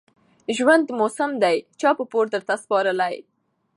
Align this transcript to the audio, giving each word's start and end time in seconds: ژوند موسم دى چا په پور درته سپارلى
ژوند 0.57 0.85
موسم 0.99 1.31
دى 1.43 1.55
چا 1.79 1.89
په 1.97 2.03
پور 2.11 2.25
درته 2.33 2.53
سپارلى 2.63 3.15